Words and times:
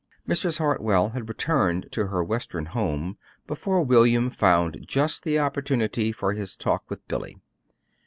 Mrs. 0.27 0.57
Hartwell 0.57 1.09
had 1.09 1.29
returned 1.29 1.85
to 1.91 2.07
her 2.07 2.23
Western 2.23 2.65
home 2.65 3.19
before 3.45 3.83
William 3.83 4.31
found 4.31 4.83
just 4.87 5.21
the 5.21 5.37
opportunity 5.37 6.11
for 6.11 6.33
his 6.33 6.55
talk 6.55 6.89
with 6.89 7.07
Billy. 7.07 7.39